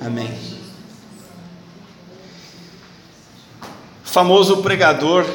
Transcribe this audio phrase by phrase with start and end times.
[0.00, 0.32] Amém.
[4.02, 5.26] Famoso pregador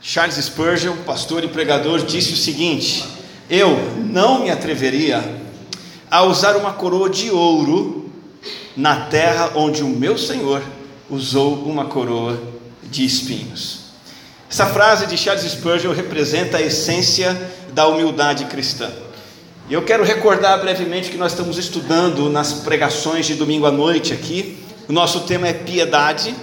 [0.00, 3.04] Charles Spurgeon, pastor e pregador, disse o seguinte:
[3.48, 3.70] Eu
[4.04, 5.24] não me atreveria
[6.10, 8.12] a usar uma coroa de ouro
[8.76, 10.62] na terra onde o meu Senhor
[11.08, 12.38] usou uma coroa
[12.82, 13.84] de espinhos.
[14.50, 18.90] Essa frase de Charles Spurgeon representa a essência da humildade cristã.
[19.66, 24.12] E eu quero recordar brevemente que nós estamos estudando nas pregações de domingo à noite
[24.12, 24.58] aqui.
[24.86, 26.34] O nosso tema é piedade,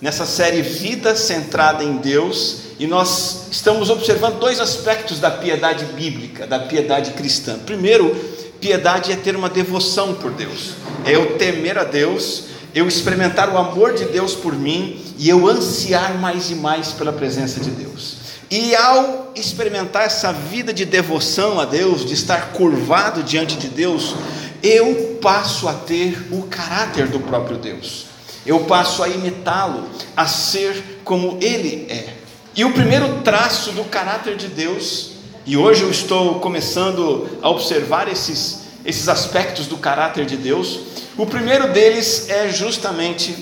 [0.00, 6.46] nessa série Vida Centrada em Deus, e nós estamos observando dois aspectos da piedade bíblica,
[6.46, 7.58] da piedade cristã.
[7.58, 8.14] Primeiro,
[8.60, 13.58] piedade é ter uma devoção por Deus, é eu temer a Deus, eu experimentar o
[13.58, 18.21] amor de Deus por mim e eu ansiar mais e mais pela presença de Deus.
[18.52, 24.14] E ao experimentar essa vida de devoção a Deus, de estar curvado diante de Deus,
[24.62, 28.04] eu passo a ter o caráter do próprio Deus.
[28.44, 32.12] Eu passo a imitá-lo, a ser como ele é.
[32.54, 35.12] E o primeiro traço do caráter de Deus,
[35.46, 40.78] e hoje eu estou começando a observar esses, esses aspectos do caráter de Deus,
[41.16, 43.34] o primeiro deles é justamente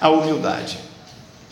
[0.00, 0.76] a humildade.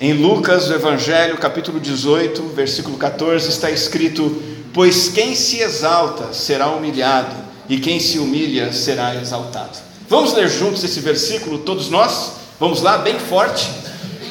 [0.01, 4.43] Em Lucas, o Evangelho, capítulo 18, versículo 14, está escrito:
[4.73, 7.33] Pois quem se exalta será humilhado,
[7.69, 9.79] e quem se humilha será exaltado.
[10.09, 12.33] Vamos ler juntos esse versículo, todos nós?
[12.59, 13.71] Vamos lá, bem forte.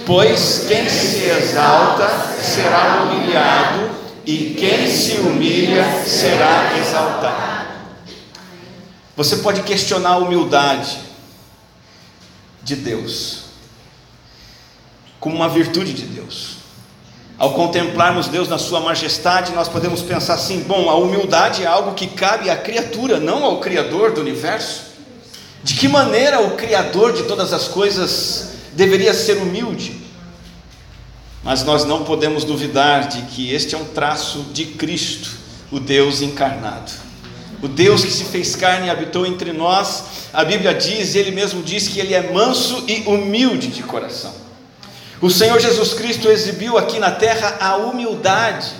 [0.05, 2.09] Pois quem se exalta
[2.41, 3.89] será humilhado,
[4.25, 7.53] e quem se humilha será exaltado.
[9.15, 10.97] Você pode questionar a humildade
[12.61, 13.42] de Deus
[15.23, 16.57] como uma virtude de Deus.
[17.37, 21.93] Ao contemplarmos Deus na Sua majestade, nós podemos pensar assim: bom, a humildade é algo
[21.93, 24.81] que cabe à criatura, não ao Criador do universo.
[25.63, 29.95] De que maneira o Criador de todas as coisas deveria ser humilde?
[31.41, 35.31] Mas nós não podemos duvidar de que este é um traço de Cristo,
[35.71, 36.91] o Deus encarnado.
[37.61, 40.03] O Deus que se fez carne e habitou entre nós,
[40.33, 44.42] a Bíblia diz, e Ele mesmo diz que Ele é manso e humilde de coração.
[45.23, 48.73] O Senhor Jesus Cristo exibiu aqui na terra a humildade.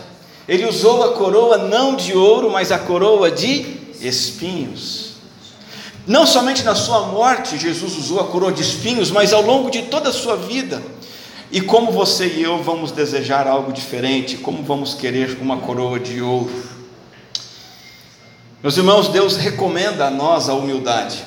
[0.46, 3.66] Ele usou a coroa não de ouro, mas a coroa de
[4.02, 5.14] espinhos.
[6.06, 9.84] Não somente na sua morte Jesus usou a coroa de espinhos, mas ao longo de
[9.84, 10.84] toda a sua vida.
[11.50, 16.22] E como você e eu vamos desejar algo diferente, como vamos querer uma coroa de
[16.22, 16.52] ouro.
[18.62, 21.24] Meus irmãos, Deus recomenda a nós a humildade.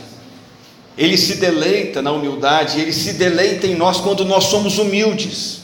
[0.96, 5.60] Ele se deleita na humildade, ele se deleita em nós quando nós somos humildes.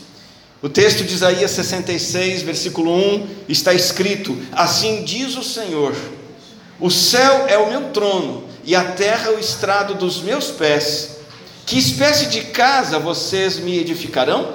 [0.60, 5.96] O texto de Isaías 66, versículo 1, está escrito: Assim diz o Senhor:
[6.78, 11.16] O céu é o meu trono, e a terra é o estrado dos meus pés.
[11.64, 14.52] Que espécie de casa vocês me edificarão?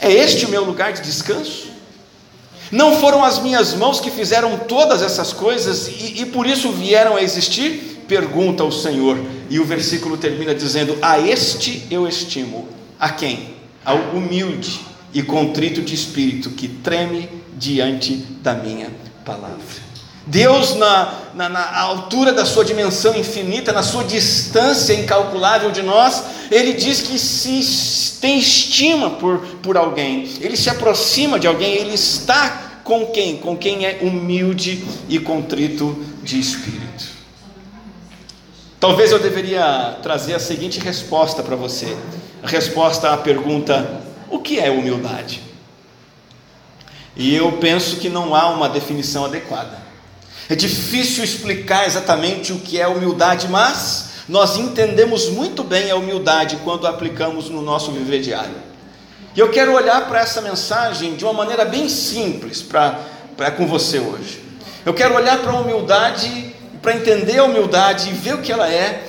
[0.00, 1.68] É este o meu lugar de descanso?
[2.70, 7.16] Não foram as minhas mãos que fizeram todas essas coisas e, e por isso vieram
[7.16, 7.91] a existir?
[8.08, 9.18] Pergunta ao Senhor,
[9.48, 12.68] e o versículo termina dizendo: A este eu estimo.
[12.98, 13.54] A quem?
[13.84, 14.80] Ao humilde
[15.12, 18.90] e contrito de espírito que treme diante da minha
[19.24, 19.82] palavra.
[20.26, 26.22] Deus, na, na, na, altura da sua dimensão infinita, na sua distância incalculável de nós,
[26.50, 31.94] Ele diz que se tem estima por, por alguém, Ele se aproxima de alguém, Ele
[31.94, 33.36] está com quem?
[33.36, 37.11] Com quem é humilde e contrito de espírito.
[38.82, 41.96] Talvez eu deveria trazer a seguinte resposta para você:
[42.42, 45.40] a resposta à pergunta: o que é humildade?
[47.14, 49.78] E eu penso que não há uma definição adequada.
[50.48, 56.58] É difícil explicar exatamente o que é humildade, mas nós entendemos muito bem a humildade
[56.64, 58.56] quando a aplicamos no nosso viver diário.
[59.36, 64.00] E eu quero olhar para essa mensagem de uma maneira bem simples para com você
[64.00, 64.42] hoje.
[64.84, 66.51] Eu quero olhar para a humildade
[66.82, 69.08] para entender a humildade e ver o que ela é,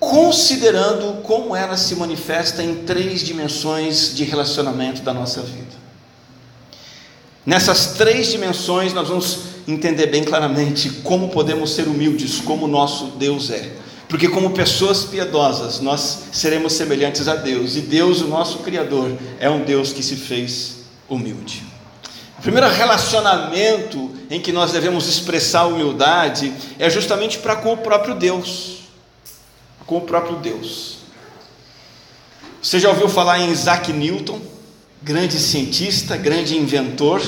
[0.00, 5.82] considerando como ela se manifesta em três dimensões de relacionamento da nossa vida.
[7.44, 13.50] Nessas três dimensões, nós vamos entender bem claramente como podemos ser humildes, como nosso Deus
[13.50, 13.70] é.
[14.08, 19.48] Porque, como pessoas piedosas, nós seremos semelhantes a Deus, e Deus, o nosso Criador, é
[19.48, 21.71] um Deus que se fez humilde.
[22.42, 28.16] O primeiro relacionamento em que nós devemos expressar humildade é justamente para com o próprio
[28.16, 28.78] Deus.
[29.86, 30.96] Com o próprio Deus.
[32.60, 34.40] Você já ouviu falar em Isaac Newton,
[35.00, 37.22] grande cientista, grande inventor?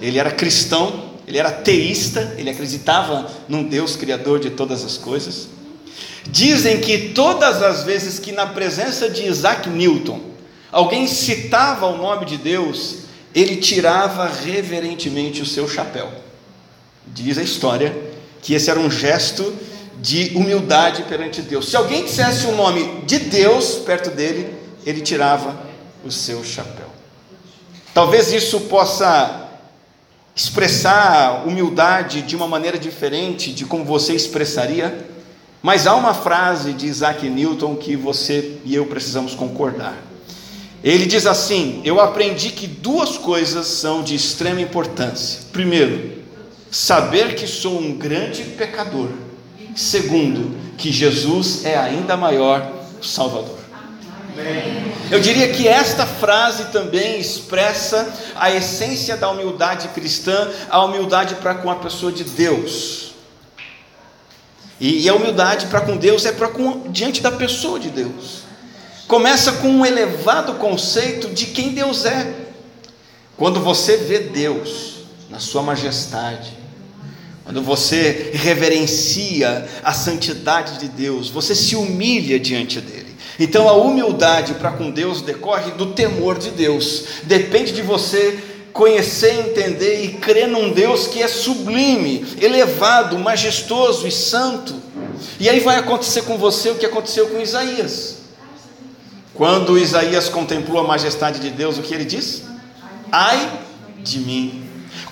[0.00, 5.48] Ele era cristão, ele era teísta, ele acreditava num Deus criador de todas as coisas.
[6.28, 10.20] dizem que todas as vezes que na presença de Isaac Newton
[10.70, 16.10] alguém citava o nome de Deus, ele tirava reverentemente o seu chapéu.
[17.06, 17.96] Diz a história
[18.42, 19.54] que esse era um gesto
[20.00, 21.68] de humildade perante Deus.
[21.68, 24.54] Se alguém dissesse o nome de Deus perto dele,
[24.84, 25.68] ele tirava
[26.04, 26.88] o seu chapéu.
[27.92, 29.48] Talvez isso possa
[30.34, 35.06] expressar humildade de uma maneira diferente de como você expressaria,
[35.60, 40.09] mas há uma frase de Isaac Newton que você e eu precisamos concordar.
[40.82, 45.40] Ele diz assim: Eu aprendi que duas coisas são de extrema importância.
[45.52, 46.22] Primeiro,
[46.70, 49.08] saber que sou um grande pecador.
[49.76, 52.70] Segundo, que Jesus é ainda maior
[53.02, 53.60] Salvador.
[55.10, 61.56] Eu diria que esta frase também expressa a essência da humildade cristã, a humildade para
[61.56, 63.10] com a pessoa de Deus.
[64.80, 68.39] E, a humildade para com Deus é para com diante da pessoa de Deus.
[69.10, 72.32] Começa com um elevado conceito de quem Deus é.
[73.36, 74.98] Quando você vê Deus
[75.28, 76.56] na sua majestade,
[77.42, 83.16] quando você reverencia a santidade de Deus, você se humilha diante dele.
[83.36, 87.06] Então a humildade para com Deus decorre do temor de Deus.
[87.24, 88.38] Depende de você
[88.72, 94.72] conhecer, entender e crer num Deus que é sublime, elevado, majestoso e santo.
[95.40, 98.19] E aí vai acontecer com você o que aconteceu com Isaías.
[99.40, 102.42] Quando Isaías contemplou a majestade de Deus, o que ele diz?
[103.10, 103.50] Ai
[104.04, 104.62] de mim,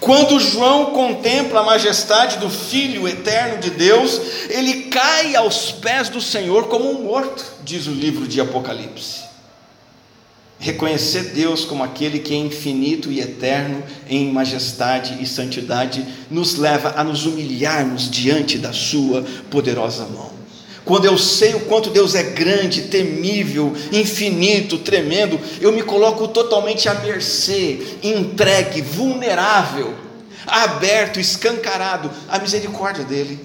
[0.01, 4.21] quando João contempla a majestade do Filho eterno de Deus,
[4.51, 9.23] ele cai aos pés do Senhor como um morto, diz o livro de Apocalipse.
[10.59, 16.93] Reconhecer Deus como aquele que é infinito e eterno em majestade e santidade nos leva
[16.99, 20.38] a nos humilharmos diante da Sua poderosa mão.
[20.89, 26.89] Quando eu sei o quanto Deus é grande, temível, infinito, tremendo, eu me coloco totalmente
[26.89, 29.95] à mercê, entregue, vulnerável,
[30.47, 33.39] aberto, escancarado à misericórdia dEle.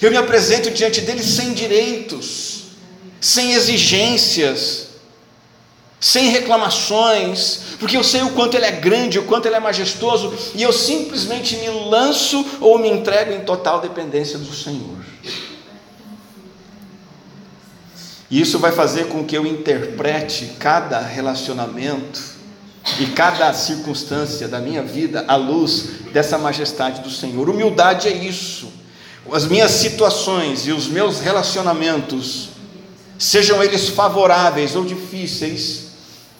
[0.00, 2.66] Eu me apresento diante dEle sem direitos,
[3.20, 4.90] sem exigências,
[5.98, 10.32] sem reclamações, porque eu sei o quanto Ele é grande, o quanto Ele é majestoso,
[10.54, 15.09] e eu simplesmente me lanço ou me entrego em total dependência do Senhor.
[18.30, 22.20] E isso vai fazer com que eu interprete cada relacionamento
[23.00, 27.50] e cada circunstância da minha vida à luz dessa majestade do Senhor.
[27.50, 28.72] Humildade é isso.
[29.32, 32.50] As minhas situações e os meus relacionamentos,
[33.18, 35.88] sejam eles favoráveis ou difíceis,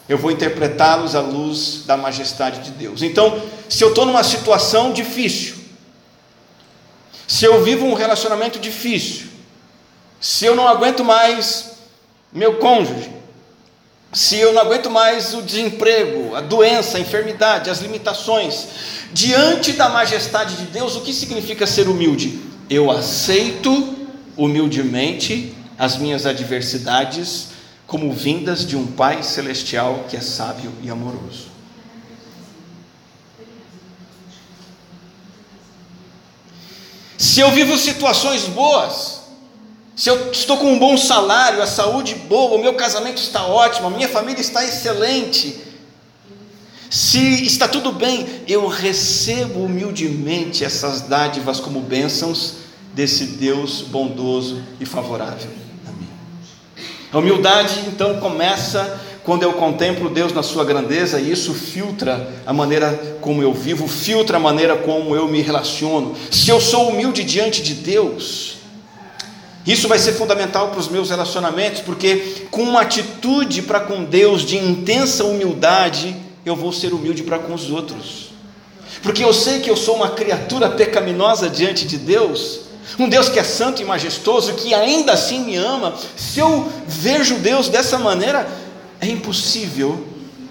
[0.08, 3.02] eu vou interpretá-los à luz da majestade de Deus.
[3.02, 5.56] Então, se eu estou numa situação difícil,
[7.28, 9.26] se eu vivo um relacionamento difícil,
[10.20, 11.69] se eu não aguento mais
[12.32, 13.10] meu cônjuge,
[14.12, 18.66] se eu não aguento mais o desemprego, a doença, a enfermidade, as limitações,
[19.12, 22.40] diante da majestade de Deus, o que significa ser humilde?
[22.68, 23.96] Eu aceito
[24.36, 27.48] humildemente as minhas adversidades
[27.86, 31.50] como vindas de um Pai celestial que é sábio e amoroso.
[37.18, 39.19] Se eu vivo situações boas,
[40.00, 43.88] se eu estou com um bom salário, a saúde boa, o meu casamento está ótimo,
[43.88, 45.60] a minha família está excelente,
[46.88, 52.54] se está tudo bem, eu recebo humildemente essas dádivas como bênçãos
[52.94, 55.50] desse Deus bondoso e favorável
[55.86, 56.08] a mim.
[57.12, 62.54] A humildade então começa quando eu contemplo Deus na sua grandeza e isso filtra a
[62.54, 66.16] maneira como eu vivo, filtra a maneira como eu me relaciono.
[66.30, 68.59] Se eu sou humilde diante de Deus,
[69.70, 74.42] isso vai ser fundamental para os meus relacionamentos, porque com uma atitude para com Deus
[74.42, 78.30] de intensa humildade, eu vou ser humilde para com os outros.
[79.02, 82.60] Porque eu sei que eu sou uma criatura pecaminosa diante de Deus,
[82.98, 85.94] um Deus que é santo e majestoso, que ainda assim me ama.
[86.16, 88.48] Se eu vejo Deus dessa maneira,
[89.00, 90.06] é impossível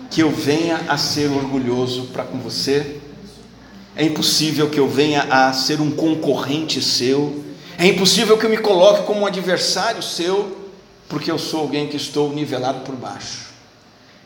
[0.10, 2.98] que eu venha a ser orgulhoso para com você,
[3.96, 7.44] é impossível que eu venha a ser um concorrente seu,
[7.80, 10.70] é impossível que eu me coloque como um adversário seu,
[11.08, 13.52] porque eu sou alguém que estou nivelado por baixo.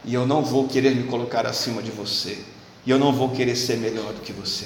[0.04, 2.40] E eu não vou querer me colocar acima de você.
[2.84, 4.66] E eu não vou querer ser melhor do que você.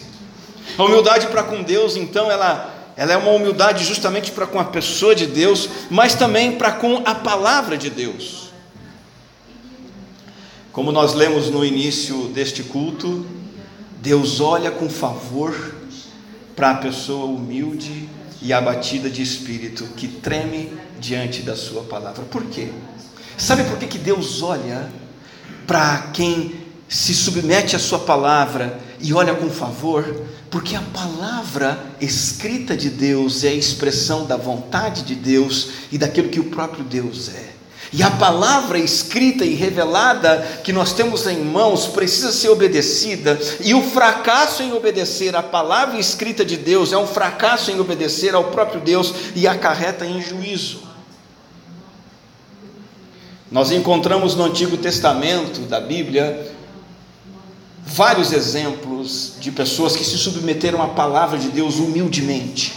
[0.78, 4.64] A humildade para com Deus, então, ela, ela é uma humildade justamente para com a
[4.64, 8.52] pessoa de Deus, mas também para com a palavra de Deus.
[10.72, 13.26] Como nós lemos no início deste culto,
[14.02, 15.76] Deus olha com favor
[16.56, 22.24] para a pessoa humilde e abatida de espírito, que treme diante da Sua palavra.
[22.24, 22.70] Por quê?
[23.38, 24.92] Sabe por que, que Deus olha
[25.66, 26.56] para quem
[26.88, 30.26] se submete à Sua palavra e olha com favor?
[30.50, 36.30] Porque a palavra escrita de Deus é a expressão da vontade de Deus e daquilo
[36.30, 37.57] que o próprio Deus é.
[37.94, 43.74] E a palavra escrita e revelada que nós temos em mãos precisa ser obedecida, e
[43.74, 48.46] o fracasso em obedecer a palavra escrita de Deus é um fracasso em obedecer ao
[48.46, 50.82] próprio Deus e acarreta em juízo.
[53.50, 56.54] Nós encontramos no Antigo Testamento da Bíblia
[57.86, 62.74] vários exemplos de pessoas que se submeteram à palavra de Deus humildemente.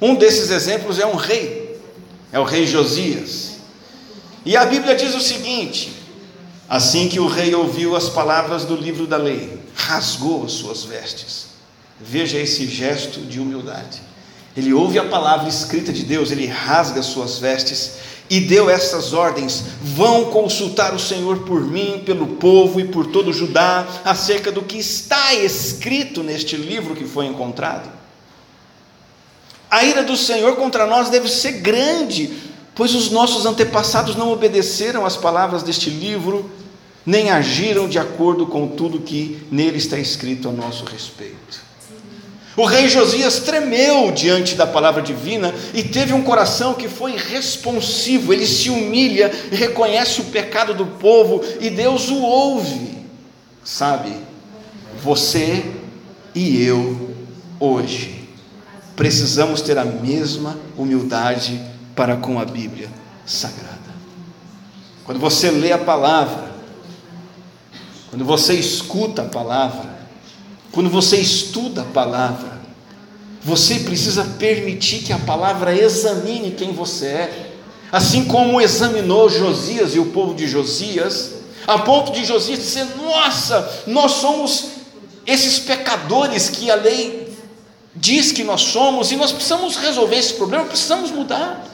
[0.00, 1.78] Um desses exemplos é um rei,
[2.32, 3.49] é o rei Josias.
[4.50, 5.92] E a Bíblia diz o seguinte:
[6.68, 11.50] assim que o rei ouviu as palavras do livro da lei, rasgou as suas vestes.
[12.00, 14.02] Veja esse gesto de humildade.
[14.56, 17.92] Ele ouve a palavra escrita de Deus, ele rasga as suas vestes
[18.28, 23.32] e deu essas ordens: vão consultar o Senhor por mim, pelo povo e por todo
[23.32, 27.88] Judá, acerca do que está escrito neste livro que foi encontrado.
[29.70, 35.04] A ira do Senhor contra nós deve ser grande, pois os nossos antepassados não obedeceram
[35.04, 36.50] às palavras deste livro,
[37.04, 41.70] nem agiram de acordo com tudo que nele está escrito a nosso respeito.
[42.56, 48.32] O rei Josias tremeu diante da palavra divina e teve um coração que foi responsivo.
[48.32, 52.98] Ele se humilha reconhece o pecado do povo e Deus o ouve.
[53.64, 54.12] Sabe,
[55.02, 55.64] você
[56.34, 57.10] e eu,
[57.58, 58.28] hoje,
[58.96, 61.60] precisamos ter a mesma humildade
[62.00, 62.88] para com a Bíblia
[63.26, 63.76] Sagrada.
[65.04, 66.50] Quando você lê a palavra,
[68.08, 69.98] quando você escuta a palavra,
[70.72, 72.58] quando você estuda a palavra,
[73.42, 77.52] você precisa permitir que a palavra examine quem você é,
[77.92, 81.32] assim como examinou Josias e o povo de Josias,
[81.66, 84.68] a ponto de Josias dizer: Nossa, nós somos
[85.26, 87.36] esses pecadores que a lei
[87.94, 91.69] diz que nós somos e nós precisamos resolver esse problema, precisamos mudar.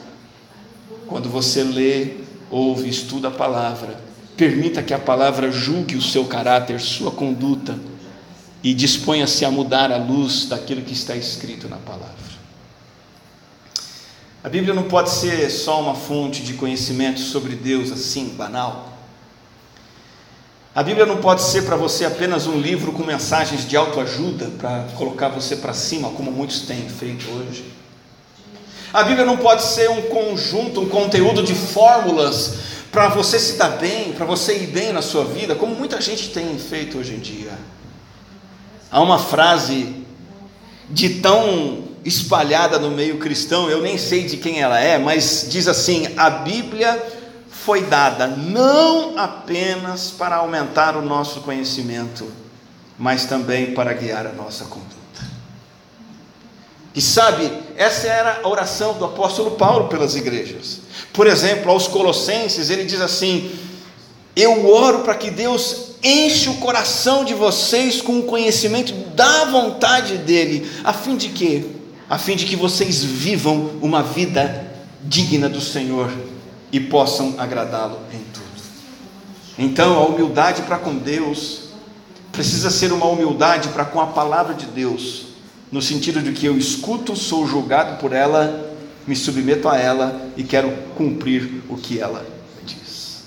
[1.07, 2.17] Quando você lê,
[2.49, 3.99] ouve, estuda a palavra,
[4.35, 7.77] permita que a palavra julgue o seu caráter, sua conduta
[8.63, 12.27] e disponha-se a mudar a luz daquilo que está escrito na palavra.
[14.43, 18.93] A Bíblia não pode ser só uma fonte de conhecimento sobre Deus assim, banal.
[20.73, 24.87] A Bíblia não pode ser para você apenas um livro com mensagens de autoajuda para
[24.95, 27.76] colocar você para cima, como muitos têm feito hoje.
[28.93, 32.55] A Bíblia não pode ser um conjunto, um conteúdo de fórmulas
[32.91, 36.29] para você se dar bem, para você ir bem na sua vida, como muita gente
[36.29, 37.51] tem feito hoje em dia.
[38.89, 40.03] Há uma frase
[40.89, 45.67] de tão espalhada no meio cristão, eu nem sei de quem ela é, mas diz
[45.67, 47.01] assim: a Bíblia
[47.49, 52.31] foi dada não apenas para aumentar o nosso conhecimento,
[52.97, 54.96] mas também para guiar a nossa conduta.
[56.97, 60.79] E sabe, essa era a oração do apóstolo Paulo pelas igrejas.
[61.13, 63.51] Por exemplo, aos Colossenses, ele diz assim:
[64.35, 70.17] Eu oro para que Deus enche o coração de vocês com o conhecimento da vontade
[70.17, 71.65] dele, a fim de quê?
[72.09, 74.65] A fim de que vocês vivam uma vida
[75.03, 76.11] digna do Senhor
[76.71, 78.45] e possam agradá-lo em tudo.
[79.59, 81.59] Então, a humildade para com Deus
[82.31, 85.26] precisa ser uma humildade para com a palavra de Deus,
[85.71, 88.73] no sentido de que eu escuto, sou julgado por ela,
[89.05, 92.25] me submeto a ela e quero cumprir o que ela
[92.65, 93.23] diz.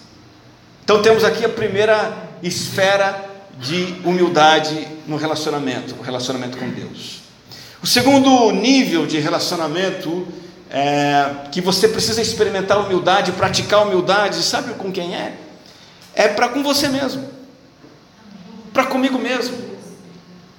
[0.84, 3.28] Então, temos aqui a primeira esfera
[3.58, 7.20] de humildade no relacionamento, o relacionamento com Deus.
[7.82, 10.26] O segundo nível de relacionamento
[10.70, 15.34] é, que você precisa experimentar humildade, praticar humildade, sabe com quem é?
[16.14, 17.28] É para com você mesmo,
[18.72, 19.69] para comigo mesmo.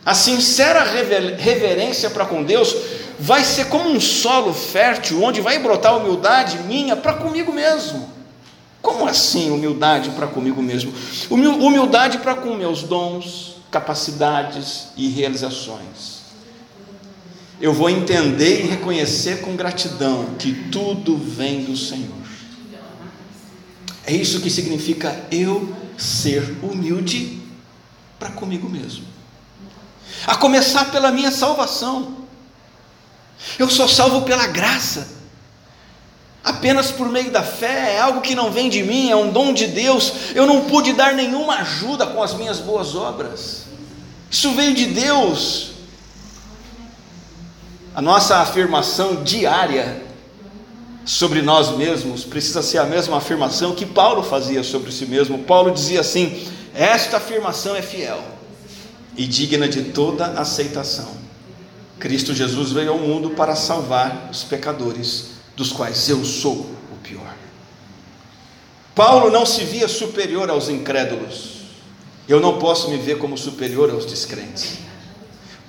[0.05, 2.75] A sincera reverência para com Deus
[3.19, 8.09] vai ser como um solo fértil, onde vai brotar humildade minha para comigo mesmo.
[8.81, 10.91] Como assim humildade para comigo mesmo?
[11.29, 16.21] Humildade para com meus dons, capacidades e realizações.
[17.61, 22.09] Eu vou entender e reconhecer com gratidão que tudo vem do Senhor.
[24.03, 27.39] É isso que significa eu ser humilde
[28.17, 29.10] para comigo mesmo.
[30.25, 32.17] A começar pela minha salvação.
[33.57, 35.21] Eu sou salvo pela graça
[36.43, 39.53] apenas por meio da fé, é algo que não vem de mim, é um dom
[39.53, 40.13] de Deus.
[40.33, 43.63] Eu não pude dar nenhuma ajuda com as minhas boas obras,
[44.29, 45.71] isso veio de Deus.
[47.93, 50.01] A nossa afirmação diária
[51.03, 55.39] sobre nós mesmos precisa ser a mesma afirmação que Paulo fazia sobre si mesmo.
[55.39, 58.23] Paulo dizia assim: Esta afirmação é fiel
[59.15, 61.21] e digna de toda aceitação.
[61.99, 67.35] Cristo Jesus veio ao mundo para salvar os pecadores, dos quais eu sou o pior.
[68.95, 71.61] Paulo não se via superior aos incrédulos.
[72.27, 74.79] Eu não posso me ver como superior aos descrentes.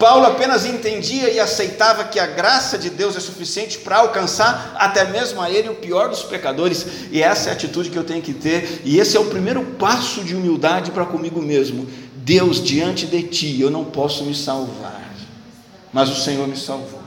[0.03, 5.05] Paulo apenas entendia e aceitava que a graça de Deus é suficiente para alcançar até
[5.05, 8.21] mesmo a ele, o pior dos pecadores, e essa é a atitude que eu tenho
[8.21, 11.87] que ter, e esse é o primeiro passo de humildade para comigo mesmo.
[12.25, 15.11] Deus, diante de ti, eu não posso me salvar,
[15.93, 17.03] mas o Senhor me salvou.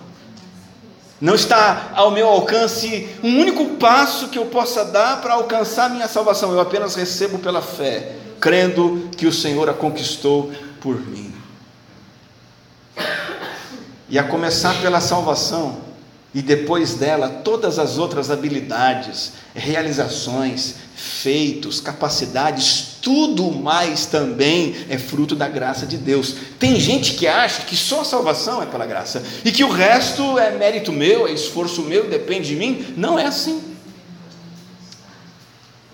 [1.22, 6.10] Não está ao meu alcance um único passo que eu possa dar para alcançar minha
[6.10, 11.34] salvação, eu apenas recebo pela fé, crendo que o Senhor a conquistou por mim.
[14.10, 15.78] E a começar pela salvação,
[16.36, 25.34] e depois dela, todas as outras habilidades, realizações, feitos, capacidades, tudo mais também é fruto
[25.34, 26.36] da graça de Deus.
[26.60, 30.38] Tem gente que acha que só a salvação é pela graça e que o resto
[30.38, 32.94] é mérito meu, é esforço meu, depende de mim.
[32.98, 33.64] Não é assim.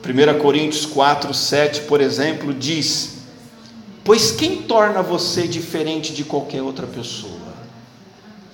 [0.04, 3.18] 1 Coríntios 4, 7, por exemplo, diz:
[4.04, 7.54] Pois quem torna você diferente de qualquer outra pessoa?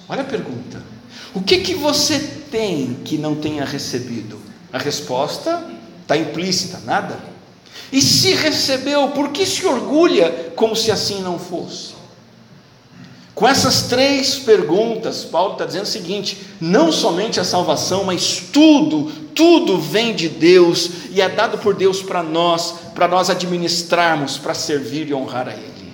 [0.09, 0.96] Olha a pergunta.
[1.37, 2.17] O que, que você
[2.49, 4.39] tem que não tenha recebido?
[4.73, 5.69] A resposta
[6.01, 7.15] está implícita: nada.
[7.91, 11.93] E se recebeu, por que se orgulha como se assim não fosse?
[13.35, 19.11] Com essas três perguntas, Paulo está dizendo o seguinte: não somente a salvação, mas tudo,
[19.35, 24.55] tudo vem de Deus e é dado por Deus para nós, para nós administrarmos, para
[24.55, 25.93] servir e honrar a Ele.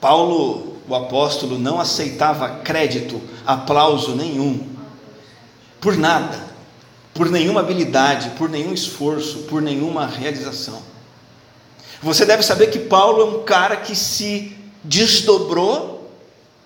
[0.00, 4.68] Paulo, o apóstolo, não aceitava crédito, aplauso nenhum,
[5.80, 6.38] por nada,
[7.14, 10.82] por nenhuma habilidade, por nenhum esforço, por nenhuma realização.
[12.02, 16.10] Você deve saber que Paulo é um cara que se desdobrou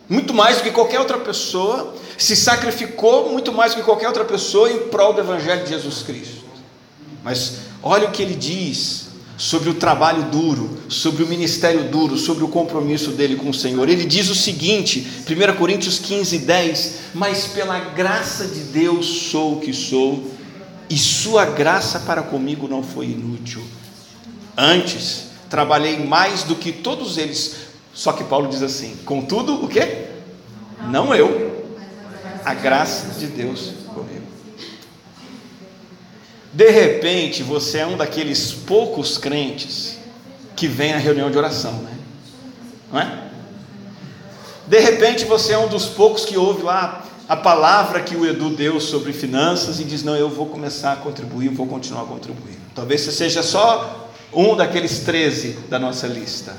[0.09, 4.25] muito mais do que qualquer outra pessoa, se sacrificou muito mais do que qualquer outra
[4.25, 6.45] pessoa em prol do Evangelho de Jesus Cristo.
[7.23, 9.06] Mas olha o que ele diz
[9.37, 13.89] sobre o trabalho duro, sobre o ministério duro, sobre o compromisso dele com o Senhor.
[13.89, 19.61] Ele diz o seguinte, 1 Coríntios 15, 10: Mas pela graça de Deus sou o
[19.61, 20.31] que sou,
[20.89, 23.63] e sua graça para comigo não foi inútil.
[24.57, 27.57] Antes, trabalhei mais do que todos eles.
[27.93, 30.07] Só que Paulo diz assim: contudo, o que?
[30.91, 31.67] Não eu,
[32.45, 33.86] a graça de Deus.
[36.57, 39.99] De repente, você é um daqueles poucos crentes
[40.57, 41.99] que vem à reunião de oração, né?
[42.91, 43.25] Não é?
[44.67, 48.49] De repente, você é um dos poucos que ouve lá a palavra que o Edu
[48.49, 52.57] deu sobre finanças e diz: Não, eu vou começar a contribuir, vou continuar contribuindo.
[52.75, 56.57] Talvez você seja só um daqueles 13 da nossa lista.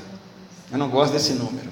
[0.70, 1.70] Eu não gosto desse número.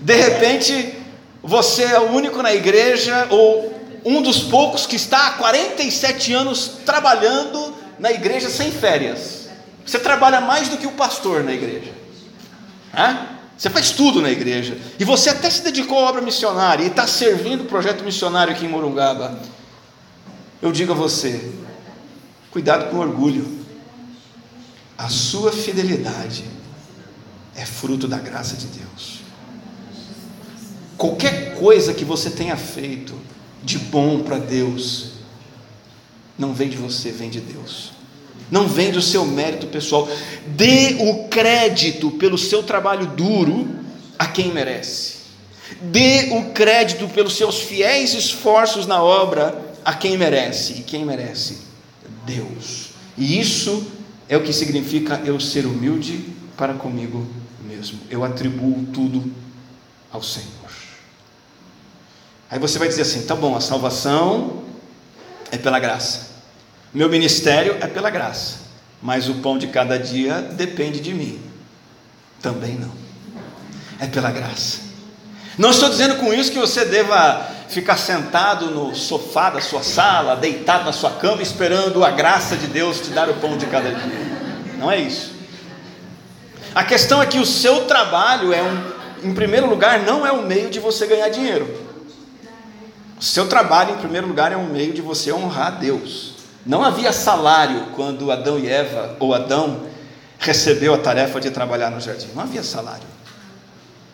[0.00, 0.94] De repente,
[1.42, 3.75] você é o único na igreja ou
[4.06, 9.48] um dos poucos que está há 47 anos trabalhando na igreja sem férias.
[9.84, 11.92] Você trabalha mais do que o pastor na igreja.
[12.96, 13.30] Hã?
[13.58, 14.78] Você faz tudo na igreja.
[14.96, 18.64] E você até se dedicou à obra missionária e está servindo o projeto missionário aqui
[18.64, 19.40] em Morungaba.
[20.62, 21.52] Eu digo a você:
[22.52, 23.56] cuidado com o orgulho.
[24.96, 26.44] A sua fidelidade
[27.56, 29.20] é fruto da graça de Deus.
[30.96, 33.14] Qualquer coisa que você tenha feito,
[33.66, 35.16] de bom para Deus
[36.38, 37.92] não vem de você, vem de Deus.
[38.50, 40.08] Não vem do seu mérito pessoal.
[40.46, 43.68] Dê o crédito pelo seu trabalho duro
[44.18, 45.16] a quem merece.
[45.80, 50.74] Dê o crédito pelos seus fiéis esforços na obra a quem merece.
[50.74, 51.58] E quem merece?
[52.24, 52.90] Deus.
[53.16, 53.86] E isso
[54.28, 56.26] é o que significa eu ser humilde
[56.56, 57.26] para comigo
[57.66, 57.98] mesmo.
[58.10, 59.32] Eu atribuo tudo
[60.12, 60.85] ao Senhor.
[62.50, 64.62] Aí você vai dizer assim: tá bom, a salvação
[65.50, 66.30] é pela graça,
[66.92, 68.58] meu ministério é pela graça,
[69.02, 71.40] mas o pão de cada dia depende de mim.
[72.40, 72.92] Também não,
[73.98, 74.86] é pela graça.
[75.58, 80.36] Não estou dizendo com isso que você deva ficar sentado no sofá da sua sala,
[80.36, 83.90] deitado na sua cama, esperando a graça de Deus te dar o pão de cada
[83.90, 84.26] dia.
[84.78, 85.34] Não é isso.
[86.74, 90.42] A questão é que o seu trabalho é um, em primeiro lugar, não é o
[90.42, 91.85] meio de você ganhar dinheiro.
[93.18, 96.34] O seu trabalho, em primeiro lugar, é um meio de você honrar a Deus.
[96.64, 99.86] Não havia salário quando Adão e Eva, ou Adão,
[100.38, 102.28] recebeu a tarefa de trabalhar no jardim.
[102.34, 103.06] Não havia salário.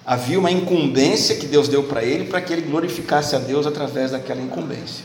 [0.05, 4.11] Havia uma incumbência que Deus deu para ele para que ele glorificasse a Deus através
[4.11, 5.05] daquela incumbência.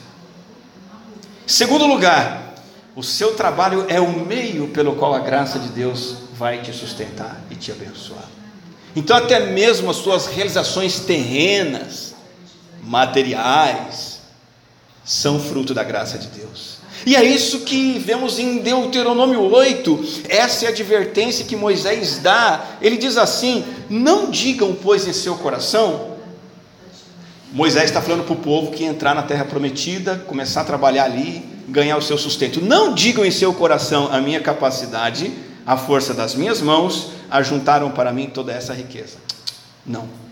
[1.45, 2.55] Segundo lugar,
[2.95, 7.39] o seu trabalho é o meio pelo qual a graça de Deus vai te sustentar
[7.49, 8.25] e te abençoar.
[8.95, 12.06] Então, até mesmo as suas realizações terrenas,
[12.87, 14.19] materiais,
[15.03, 16.77] são fruto da graça de Deus.
[17.05, 22.65] E é isso que vemos em Deuteronômio 8, essa é a advertência que Moisés dá.
[22.81, 26.17] Ele diz assim: Não digam, pois, em seu coração.
[27.51, 31.45] Moisés está falando para o povo que entrar na terra prometida, começar a trabalhar ali,
[31.67, 32.61] ganhar o seu sustento.
[32.61, 35.31] Não digam em seu coração a minha capacidade,
[35.65, 39.17] a força das minhas mãos, ajuntaram para mim toda essa riqueza.
[39.85, 40.26] Não.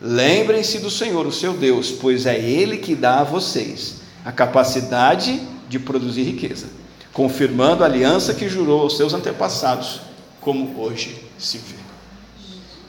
[0.00, 5.40] Lembrem-se do Senhor, o seu Deus, pois é Ele que dá a vocês a capacidade
[5.68, 6.68] de produzir riqueza,
[7.12, 10.00] confirmando a aliança que jurou aos seus antepassados,
[10.40, 11.76] como hoje se vê.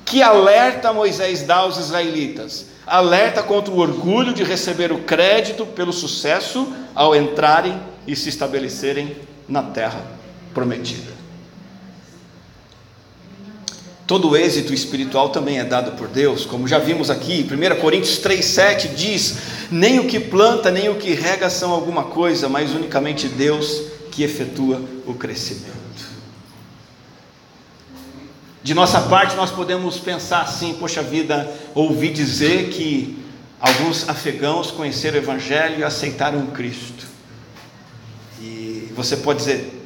[0.05, 2.67] Que alerta Moisés dá aos israelitas?
[2.87, 9.15] Alerta contra o orgulho de receber o crédito pelo sucesso ao entrarem e se estabelecerem
[9.47, 10.01] na terra
[10.53, 11.10] prometida.
[14.11, 18.93] Todo êxito espiritual também é dado por Deus, como já vimos aqui, 1 Coríntios 3,7
[18.93, 19.37] diz:
[19.71, 24.21] Nem o que planta, nem o que rega são alguma coisa, mas unicamente Deus que
[24.21, 25.71] efetua o crescimento.
[28.61, 33.17] De nossa parte, nós podemos pensar assim: poxa vida, ouvi dizer que
[33.61, 37.07] alguns afegãos conheceram o Evangelho e aceitaram Cristo.
[38.41, 39.85] E você pode dizer: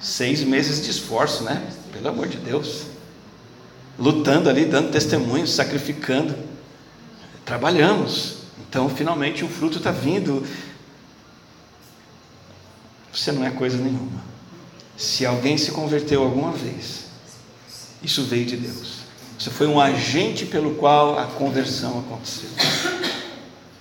[0.00, 1.62] seis meses de esforço, né?
[1.92, 2.86] Pelo amor de Deus.
[3.98, 6.34] Lutando ali, dando testemunho, sacrificando.
[7.44, 8.38] Trabalhamos.
[8.68, 10.46] Então, finalmente, o fruto está vindo.
[13.12, 14.22] Você não é coisa nenhuma.
[14.96, 17.06] Se alguém se converteu alguma vez,
[18.02, 19.00] isso veio de Deus.
[19.38, 22.50] Você foi um agente pelo qual a conversão aconteceu.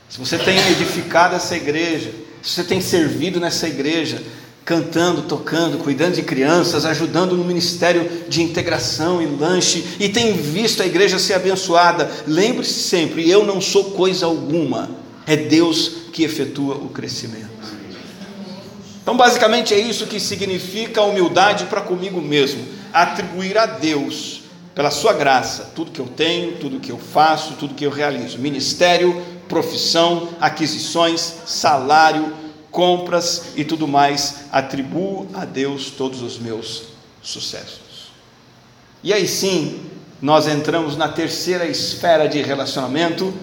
[0.10, 4.24] Se você tem edificado essa igreja, se você tem servido nessa igreja,
[4.70, 10.84] cantando, tocando, cuidando de crianças, ajudando no ministério de integração e lanche, e tem visto
[10.84, 12.08] a igreja ser abençoada.
[12.28, 14.92] Lembre-se sempre: eu não sou coisa alguma,
[15.26, 17.50] é Deus que efetua o crescimento.
[19.02, 24.44] Então, basicamente, é isso que significa humildade para comigo mesmo: atribuir a Deus,
[24.76, 28.38] pela Sua graça, tudo que eu tenho, tudo que eu faço, tudo que eu realizo
[28.38, 32.32] ministério, profissão, aquisições, salário,
[32.72, 36.84] compras e tudo mais, atribuo a Deus todos os meus
[37.22, 38.12] sucessos.
[39.04, 39.82] E aí sim,
[40.22, 43.34] nós entramos na terceira esfera de relacionamento,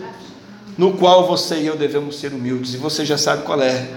[0.77, 3.89] no qual você e eu devemos ser humildes, e você já sabe qual é.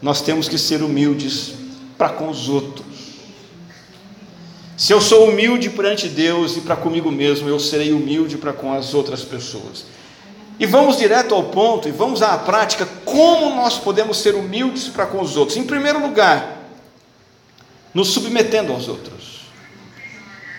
[0.00, 1.54] Nós temos que ser humildes
[1.96, 2.86] para com os outros.
[4.76, 8.72] Se eu sou humilde perante Deus e para comigo mesmo, eu serei humilde para com
[8.72, 9.84] as outras pessoas.
[10.58, 15.06] E vamos direto ao ponto e vamos à prática como nós podemos ser humildes para
[15.06, 15.56] com os outros.
[15.56, 16.58] Em primeiro lugar,
[17.94, 19.42] nos submetendo aos outros,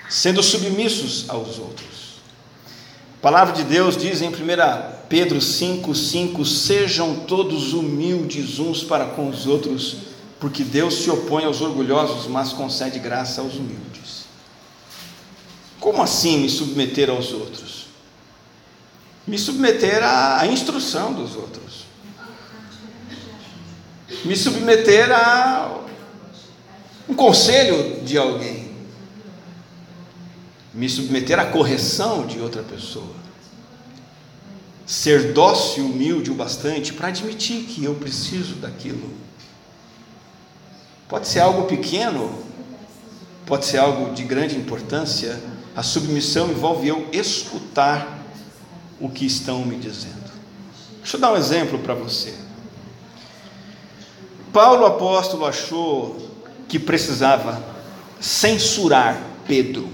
[0.09, 1.89] sendo submissos aos outros.
[3.19, 4.33] A palavra de Deus diz em 1
[5.09, 9.97] Pedro 5,5: Sejam todos humildes uns para com os outros,
[10.39, 14.23] porque Deus se opõe aos orgulhosos, mas concede graça aos humildes.
[15.77, 17.78] Como assim me submeter aos outros?
[19.29, 21.85] Me submeter à, à instrução dos outros,
[24.25, 25.81] me submeter a
[27.07, 28.71] um conselho de alguém,
[30.73, 33.15] me submeter à correção de outra pessoa,
[34.83, 39.13] ser dócil, humilde o bastante para admitir que eu preciso daquilo.
[41.07, 42.43] Pode ser algo pequeno,
[43.45, 45.39] pode ser algo de grande importância.
[45.75, 48.18] A submissão envolve eu escutar
[48.99, 50.29] o que estão me dizendo.
[50.99, 52.33] Deixa eu dar um exemplo para você.
[54.51, 56.17] Paulo apóstolo achou
[56.67, 57.61] que precisava
[58.19, 59.89] censurar Pedro,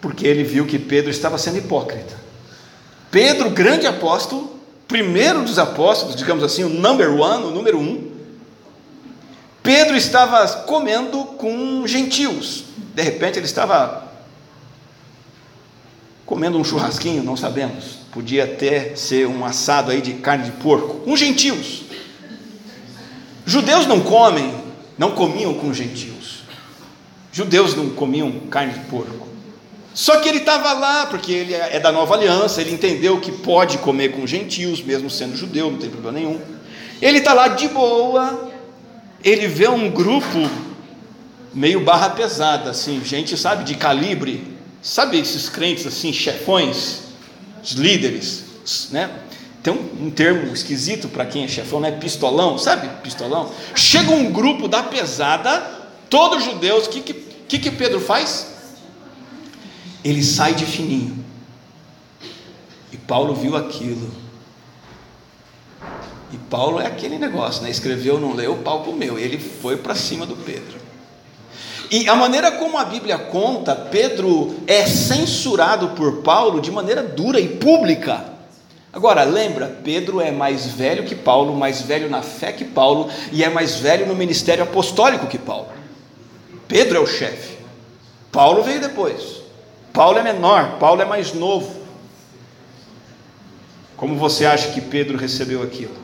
[0.00, 2.16] porque ele viu que Pedro estava sendo hipócrita.
[3.10, 8.10] Pedro, grande apóstolo, primeiro dos apóstolos, digamos assim, o number one, o número um.
[9.62, 12.64] Pedro estava comendo com gentios.
[12.94, 14.07] De repente ele estava
[16.28, 18.00] comendo um churrasquinho, não sabemos.
[18.12, 21.00] Podia até ser um assado aí de carne de porco.
[21.10, 21.84] Uns gentios.
[23.46, 24.52] Judeus não comem,
[24.98, 26.42] não comiam com gentios.
[27.32, 29.26] Judeus não comiam carne de porco.
[29.94, 33.32] Só que ele estava lá, porque ele é, é da nova aliança, ele entendeu que
[33.32, 36.38] pode comer com gentios, mesmo sendo judeu, não tem problema nenhum.
[37.00, 38.52] Ele está lá de boa,
[39.24, 40.38] ele vê um grupo
[41.54, 47.00] meio barra pesada, assim, gente, sabe, de calibre, sabe esses crentes assim, chefões,
[47.62, 48.44] os líderes,
[48.90, 49.10] né?
[49.62, 51.90] Tem um, termo esquisito para quem é chefão, né?
[51.90, 52.88] Pistolão, sabe?
[53.02, 53.52] Pistolão.
[53.74, 55.60] Chega um grupo da pesada,
[56.08, 58.46] todos judeus, o que, que, que Pedro faz?
[60.04, 61.24] Ele sai de fininho.
[62.92, 64.10] E Paulo viu aquilo.
[66.32, 67.70] E Paulo é aquele negócio, né?
[67.70, 69.18] Escreveu, não leu, o pau comeu.
[69.18, 70.87] Ele foi para cima do Pedro.
[71.90, 77.40] E a maneira como a Bíblia conta, Pedro é censurado por Paulo de maneira dura
[77.40, 78.24] e pública.
[78.92, 83.44] Agora, lembra, Pedro é mais velho que Paulo, mais velho na fé que Paulo, e
[83.44, 85.68] é mais velho no ministério apostólico que Paulo.
[86.66, 87.56] Pedro é o chefe,
[88.30, 89.38] Paulo veio depois.
[89.92, 91.78] Paulo é menor, Paulo é mais novo.
[93.96, 95.96] Como você acha que Pedro recebeu aquilo?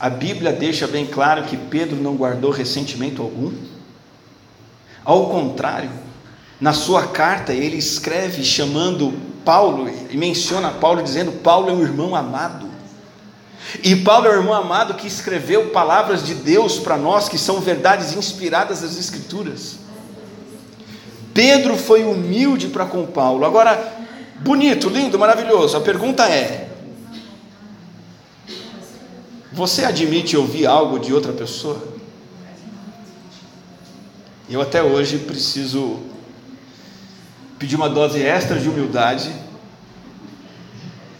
[0.00, 3.52] A Bíblia deixa bem claro que Pedro não guardou ressentimento algum.
[5.04, 5.90] Ao contrário,
[6.60, 9.12] na sua carta ele escreve chamando
[9.44, 12.72] Paulo e menciona Paulo dizendo: Paulo é um irmão amado.
[13.82, 17.60] E Paulo é um irmão amado que escreveu palavras de Deus para nós que são
[17.60, 19.76] verdades inspiradas das Escrituras.
[21.32, 23.44] Pedro foi humilde para com Paulo.
[23.44, 23.92] Agora,
[24.40, 25.76] bonito, lindo, maravilhoso.
[25.76, 26.70] A pergunta é:
[29.52, 31.93] você admite ouvir algo de outra pessoa?
[34.48, 36.00] Eu até hoje preciso
[37.58, 39.32] pedir uma dose extra de humildade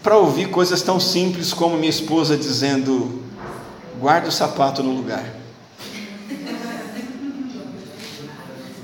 [0.03, 3.23] para ouvir coisas tão simples como minha esposa dizendo:
[3.99, 5.23] guarde o sapato no lugar.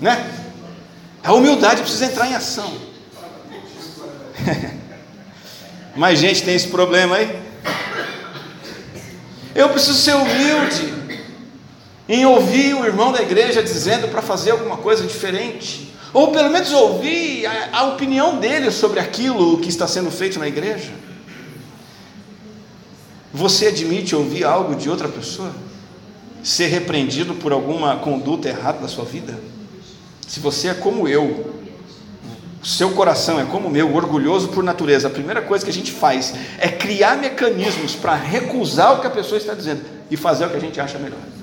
[0.02, 0.32] Né?
[1.24, 2.74] A humildade precisa entrar em ação.
[5.96, 7.40] Mas gente tem esse problema aí.
[9.54, 10.91] Eu preciso ser humilde
[12.12, 16.70] em ouvir o irmão da igreja dizendo para fazer alguma coisa diferente, ou pelo menos
[16.74, 20.92] ouvir a, a, opinião dele sobre aquilo que está sendo feito na igreja.
[23.34, 25.56] Você admite ouvir algo de outra pessoa?
[26.44, 29.40] Ser repreendido por alguma conduta errada da sua vida?
[30.28, 31.56] Se você é como eu,
[32.62, 35.74] o seu coração é como o meu, orgulhoso por natureza, a primeira coisa que a
[35.74, 40.48] gente faz é criar mecanismos para recusar o que a pessoa está dizendo e fazer
[40.48, 41.41] o que a gente acha melhor.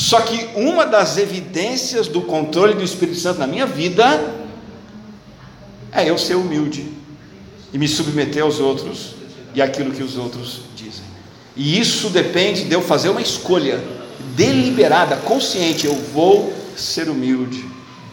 [0.00, 4.34] Só que uma das evidências do controle do Espírito Santo na minha vida
[5.92, 6.90] é eu ser humilde
[7.70, 9.14] e me submeter aos outros
[9.54, 11.04] e aquilo que os outros dizem.
[11.54, 13.78] E isso depende de eu fazer uma escolha
[14.34, 15.86] deliberada, consciente.
[15.86, 17.62] Eu vou ser humilde,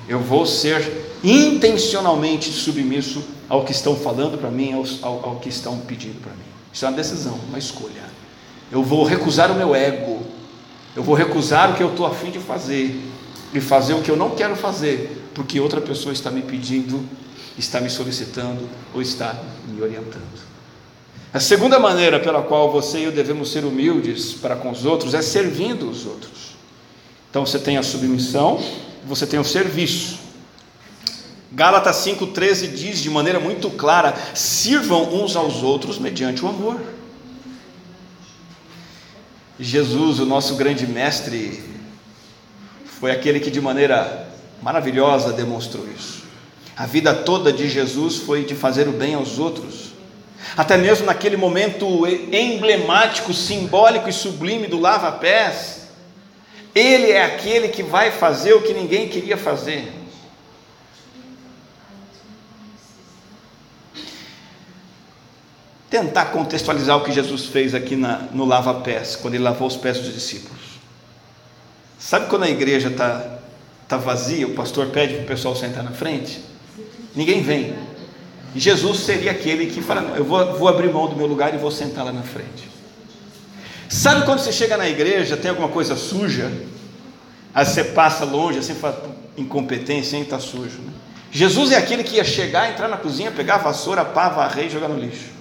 [0.10, 0.86] eu vou ser
[1.24, 6.34] intencionalmente submisso ao que estão falando para mim, ao, ao, ao que estão pedindo para
[6.34, 6.40] mim.
[6.74, 8.04] Isso é uma decisão, uma escolha.
[8.70, 10.17] Eu vou recusar o meu ego
[10.98, 13.00] eu vou recusar o que eu estou afim de fazer
[13.54, 17.08] e fazer o que eu não quero fazer, porque outra pessoa está me pedindo,
[17.56, 19.36] está me solicitando ou está
[19.68, 20.42] me orientando.
[21.32, 25.14] A segunda maneira pela qual você e eu devemos ser humildes para com os outros
[25.14, 26.58] é servindo os outros.
[27.30, 28.60] Então você tem a submissão,
[29.06, 30.18] você tem o serviço.
[31.52, 36.97] Gálatas 5,13 diz de maneira muito clara: sirvam uns aos outros mediante o amor.
[39.60, 41.64] Jesus, o nosso grande mestre,
[43.00, 44.28] foi aquele que de maneira
[44.62, 46.24] maravilhosa demonstrou isso.
[46.76, 49.94] A vida toda de Jesus foi de fazer o bem aos outros.
[50.56, 55.88] Até mesmo naquele momento emblemático, simbólico e sublime do lava-pés,
[56.76, 59.92] ele é aquele que vai fazer o que ninguém queria fazer.
[65.90, 70.00] Tentar contextualizar o que Jesus fez aqui na, no lava-pés, quando ele lavou os pés
[70.00, 70.62] dos discípulos.
[71.98, 73.40] Sabe quando a igreja está
[73.88, 76.42] tá vazia, o pastor pede para o pessoal sentar na frente?
[77.16, 77.74] Ninguém vem.
[78.56, 81.72] Jesus seria aquele que fala: Eu vou, vou abrir mão do meu lugar e vou
[81.72, 82.70] sentar lá na frente.
[83.90, 86.52] Sabe quando você chega na igreja, tem alguma coisa suja?
[87.54, 90.80] Aí você passa longe, assim, fala, incompetência, hein, está sujo.
[90.80, 90.92] Né?
[91.32, 94.70] Jesus é aquele que ia chegar, entrar na cozinha, pegar a vassoura, pá, varrer e
[94.70, 95.37] jogar no lixo.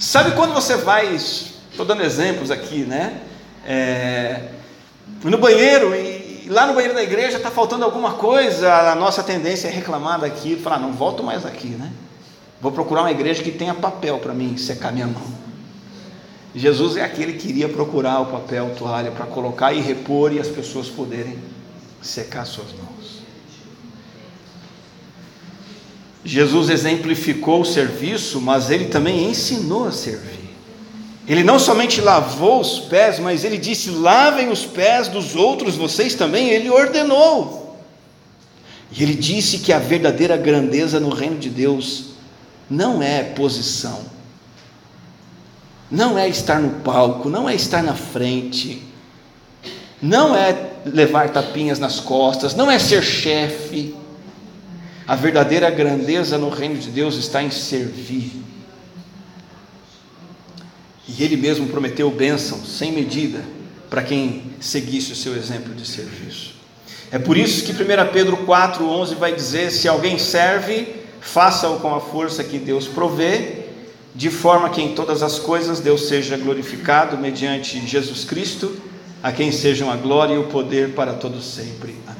[0.00, 3.20] Sabe quando você vai, estou dando exemplos aqui, né?
[3.66, 4.48] É,
[5.22, 9.68] no banheiro e lá no banheiro da igreja está faltando alguma coisa, a nossa tendência
[9.68, 11.92] é reclamar daqui, falar, não volto mais aqui, né?
[12.62, 15.22] Vou procurar uma igreja que tenha papel para mim secar minha mão.
[16.54, 20.48] Jesus é aquele que iria procurar o papel, toalha para colocar e repor e as
[20.48, 21.38] pessoas poderem
[22.00, 23.19] secar suas mãos.
[26.24, 30.40] Jesus exemplificou o serviço, mas ele também ensinou a servir.
[31.26, 36.14] Ele não somente lavou os pés, mas ele disse: lavem os pés dos outros, vocês
[36.14, 36.50] também.
[36.50, 37.78] Ele ordenou.
[38.90, 42.06] E ele disse que a verdadeira grandeza no reino de Deus
[42.68, 44.00] não é posição,
[45.90, 48.82] não é estar no palco, não é estar na frente,
[50.02, 53.94] não é levar tapinhas nas costas, não é ser chefe.
[55.10, 58.30] A verdadeira grandeza no reino de Deus está em servir.
[61.08, 63.42] E ele mesmo prometeu bênção sem medida
[63.90, 66.54] para quem seguisse o seu exemplo de serviço.
[67.10, 67.76] É por isso que 1
[68.12, 70.86] Pedro 4,11 vai dizer: se alguém serve,
[71.20, 73.64] faça-o com a força que Deus provê,
[74.14, 78.80] de forma que em todas as coisas Deus seja glorificado mediante Jesus Cristo,
[79.20, 81.96] a quem sejam a glória e o poder para todos sempre.
[82.06, 82.19] Amém.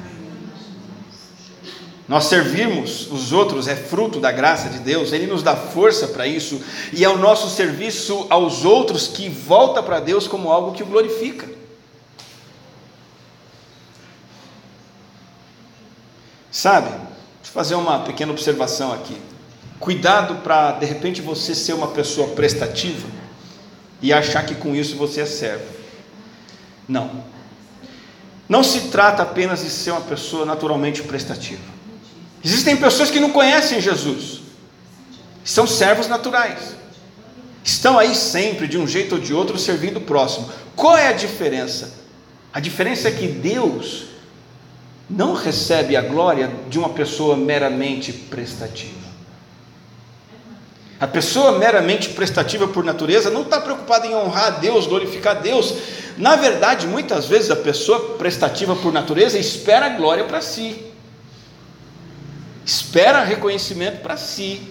[2.11, 6.27] Nós servirmos os outros é fruto da graça de Deus, Ele nos dá força para
[6.27, 10.83] isso, e é o nosso serviço aos outros que volta para Deus como algo que
[10.83, 11.47] o glorifica.
[16.51, 16.99] Sabe, deixa
[17.45, 19.15] eu fazer uma pequena observação aqui.
[19.79, 23.07] Cuidado para de repente você ser uma pessoa prestativa
[24.01, 25.63] e achar que com isso você é servo.
[26.89, 27.23] Não.
[28.49, 31.79] Não se trata apenas de ser uma pessoa naturalmente prestativa.
[32.43, 34.41] Existem pessoas que não conhecem Jesus,
[35.43, 36.75] são servos naturais,
[37.63, 40.49] estão aí sempre, de um jeito ou de outro, servindo o próximo.
[40.75, 41.93] Qual é a diferença?
[42.51, 44.05] A diferença é que Deus
[45.07, 49.01] não recebe a glória de uma pessoa meramente prestativa.
[50.99, 55.39] A pessoa meramente prestativa por natureza não está preocupada em honrar a Deus, glorificar a
[55.39, 55.73] Deus.
[56.17, 60.90] Na verdade, muitas vezes a pessoa prestativa por natureza espera a glória para si
[62.71, 64.61] espera reconhecimento para si,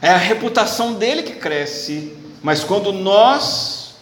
[0.00, 3.96] é a reputação dele que cresce, mas quando nós,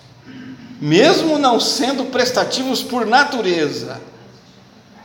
[0.79, 3.99] mesmo não sendo prestativos por natureza,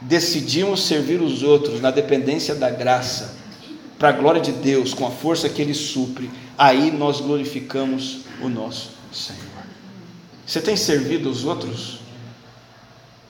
[0.01, 3.35] decidimos servir os outros na dependência da graça,
[3.97, 8.49] para a glória de Deus, com a força que Ele supre, aí nós glorificamos o
[8.49, 9.39] nosso Senhor.
[10.45, 12.01] Você tem servido os outros?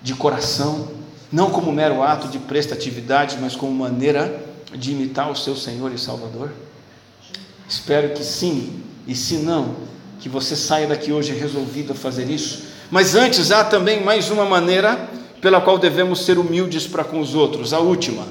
[0.01, 0.89] De coração,
[1.31, 5.97] não como mero ato de prestatividade, mas como maneira de imitar o seu Senhor e
[5.97, 6.51] Salvador?
[7.67, 9.75] Espero que sim, e se não,
[10.19, 12.63] que você saia daqui hoje resolvido a fazer isso.
[12.89, 17.33] Mas antes, há também mais uma maneira pela qual devemos ser humildes para com os
[17.33, 18.27] outros, a última.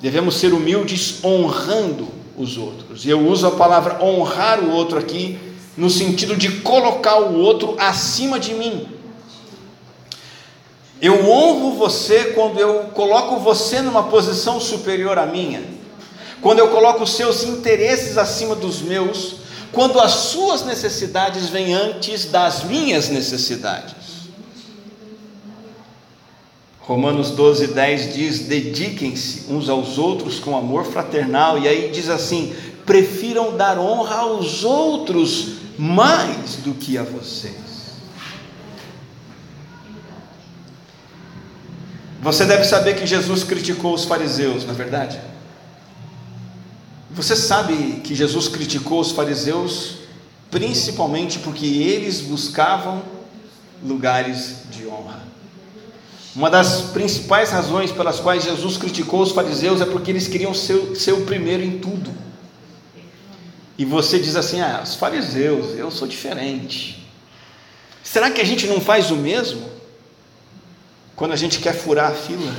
[0.00, 3.04] Devemos ser humildes honrando os outros.
[3.04, 5.38] E eu uso a palavra honrar o outro aqui
[5.76, 8.86] no sentido de colocar o outro acima de mim.
[11.00, 15.62] Eu honro você quando eu coloco você numa posição superior à minha,
[16.40, 19.36] quando eu coloco os seus interesses acima dos meus,
[19.72, 23.94] quando as suas necessidades vêm antes das minhas necessidades.
[26.80, 32.54] Romanos 12, 10 diz: dediquem-se uns aos outros com amor fraternal, e aí diz assim:
[32.86, 37.65] prefiram dar honra aos outros mais do que a vocês.
[42.26, 45.20] Você deve saber que Jesus criticou os fariseus, na é verdade?
[47.12, 49.98] Você sabe que Jesus criticou os fariseus
[50.50, 53.00] principalmente porque eles buscavam
[53.80, 55.22] lugares de honra.
[56.34, 60.96] Uma das principais razões pelas quais Jesus criticou os fariseus é porque eles queriam ser,
[60.96, 62.10] ser o primeiro em tudo.
[63.78, 67.06] E você diz assim: ah, os fariseus, eu sou diferente.
[68.02, 69.75] Será que a gente não faz o mesmo?
[71.16, 72.54] Quando a gente quer furar a fila?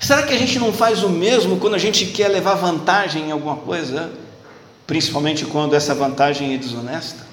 [0.00, 3.32] Será que a gente não faz o mesmo quando a gente quer levar vantagem em
[3.32, 4.10] alguma coisa,
[4.86, 7.26] principalmente quando essa vantagem é desonesta?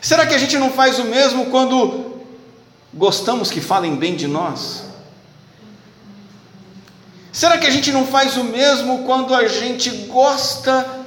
[0.00, 2.20] Será que a gente não faz o mesmo quando
[2.92, 4.84] gostamos que falem bem de nós?
[7.32, 11.06] Será que a gente não faz o mesmo quando a gente gosta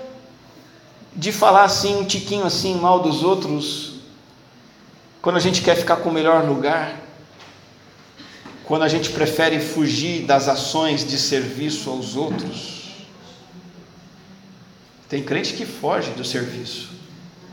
[1.16, 3.89] de falar assim, um tiquinho assim mal dos outros,
[5.22, 6.96] quando a gente quer ficar com o melhor lugar,
[8.64, 13.08] quando a gente prefere fugir das ações de serviço aos outros.
[15.10, 16.92] Tem crente que foge do serviço,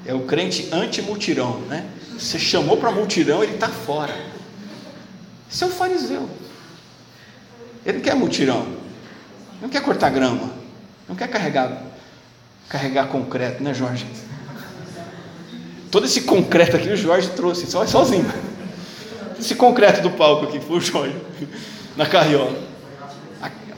[0.05, 1.89] é o crente anti-multirão, né?
[2.13, 4.15] Você chamou para multirão, ele está fora.
[5.51, 6.29] Esse é o fariseu.
[7.85, 8.67] Ele não quer multirão,
[9.61, 10.53] não quer cortar grama,
[11.09, 11.83] não quer carregar,
[12.69, 14.07] carregar concreto, né, Jorge?
[15.91, 18.27] Todo esse concreto aqui o Jorge trouxe, só, sozinho.
[19.39, 21.17] Esse concreto do palco aqui foi o Jorge,
[21.97, 22.57] na carriola.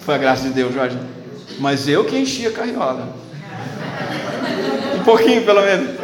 [0.00, 0.98] Foi a graça de Deus, Jorge.
[1.58, 3.14] Mas eu que enchi a carriola.
[5.04, 5.98] pouquinho pelo menos.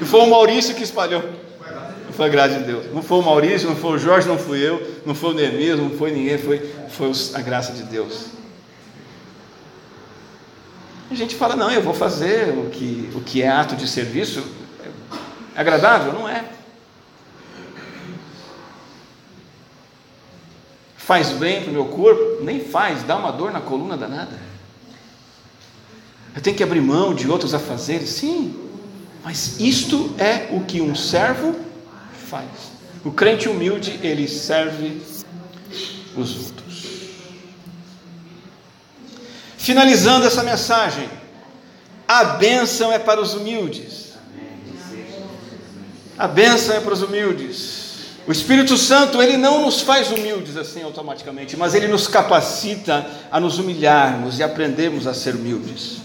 [0.00, 1.22] E foi o Maurício que espalhou.
[2.12, 2.86] Foi a graça de Deus.
[2.92, 5.78] Não foi o Maurício, não foi o Jorge, não fui eu, não foi o Neemias,
[5.78, 6.58] não foi ninguém, foi,
[6.88, 8.26] foi a graça de Deus.
[11.10, 14.42] A gente fala, não, eu vou fazer o que, o que é ato de serviço.
[15.56, 16.12] É agradável?
[16.12, 16.44] Não é.
[20.98, 22.44] Faz bem para o meu corpo?
[22.44, 24.38] Nem faz, dá uma dor na coluna danada.
[26.34, 28.10] Eu tenho que abrir mão de outros afazeres?
[28.10, 28.54] Sim,
[29.24, 31.56] mas isto é o que um servo
[32.28, 32.50] faz.
[33.02, 35.00] O crente humilde, ele serve
[36.14, 36.86] os outros.
[39.56, 41.08] Finalizando essa mensagem,
[42.06, 44.05] a bênção é para os humildes.
[46.18, 47.86] A bênção é para os humildes.
[48.26, 53.38] O Espírito Santo, ele não nos faz humildes assim automaticamente, mas ele nos capacita a
[53.38, 55.98] nos humilharmos e aprendermos a ser humildes.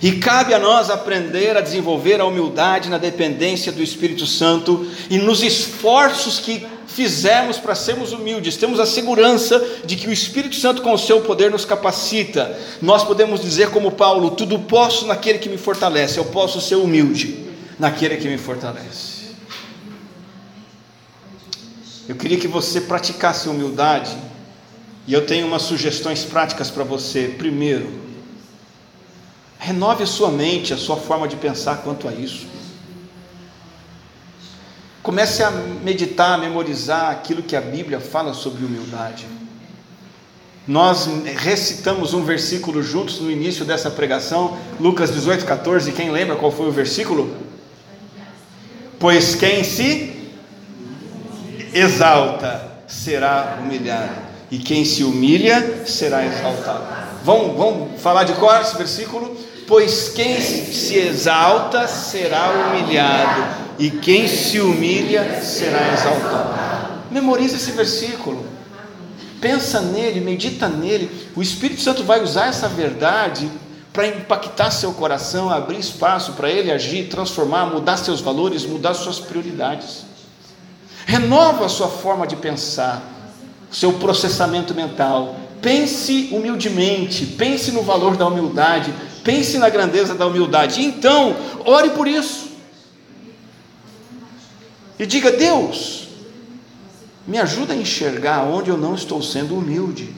[0.00, 5.18] E cabe a nós aprender a desenvolver a humildade na dependência do Espírito Santo e
[5.18, 10.82] nos esforços que fizemos para sermos humildes, temos a segurança de que o Espírito Santo,
[10.82, 12.56] com o seu poder, nos capacita.
[12.80, 17.46] Nós podemos dizer, como Paulo: tudo posso naquele que me fortalece, eu posso ser humilde
[17.78, 19.17] naquele que me fortalece.
[22.08, 24.16] Eu queria que você praticasse humildade,
[25.06, 27.34] e eu tenho umas sugestões práticas para você.
[27.38, 28.08] Primeiro,
[29.58, 32.46] Renove a sua mente, a sua forma de pensar quanto a isso.
[35.02, 39.26] Comece a meditar, a memorizar aquilo que a Bíblia fala sobre humildade.
[40.66, 45.92] Nós recitamos um versículo juntos no início dessa pregação, Lucas 18, 14.
[45.92, 47.34] Quem lembra qual foi o versículo?
[48.98, 50.17] Pois quem se
[51.72, 54.14] exalta será humilhado,
[54.50, 56.84] e quem se humilha será exaltado.
[57.22, 59.36] Vamos, vamos falar de cor esse versículo?
[59.66, 66.48] Pois quem se exalta será humilhado, e quem se humilha será exaltado.
[67.10, 68.44] Memorize esse versículo.
[69.40, 71.10] Pensa nele, medita nele.
[71.36, 73.48] O Espírito Santo vai usar essa verdade
[73.92, 79.18] para impactar seu coração, abrir espaço para ele agir, transformar, mudar seus valores, mudar suas
[79.18, 80.07] prioridades.
[81.08, 83.02] Renova a sua forma de pensar,
[83.72, 85.36] seu processamento mental.
[85.62, 88.92] Pense humildemente, pense no valor da humildade,
[89.28, 90.82] Pense na grandeza da humildade.
[90.82, 91.36] Então,
[91.66, 92.48] ore por isso.
[94.98, 96.08] E diga: Deus,
[97.26, 100.14] me ajuda a enxergar onde eu não estou sendo humilde.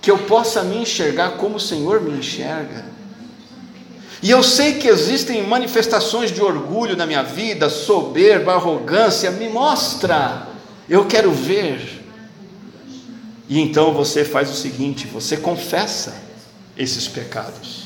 [0.00, 2.84] Que eu possa me enxergar como o Senhor me enxerga.
[4.22, 10.46] E eu sei que existem manifestações de orgulho na minha vida, soberba, arrogância, me mostra,
[10.88, 12.04] eu quero ver.
[13.48, 16.14] E então você faz o seguinte: você confessa
[16.78, 17.82] esses pecados.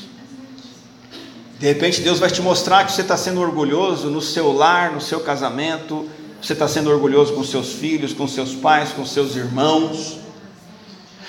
[1.59, 5.01] De repente Deus vai te mostrar que você está sendo orgulhoso no seu lar, no
[5.01, 6.07] seu casamento,
[6.39, 10.19] você está sendo orgulhoso com seus filhos, com seus pais, com seus irmãos.